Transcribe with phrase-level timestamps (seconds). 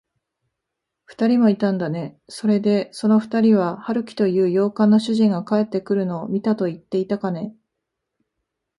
[1.05, 2.19] ふたりもいたんだね。
[2.27, 7.53] それで、そのふたりは、春木という洋館の主人が帰ってくるのを見たといっていたかね。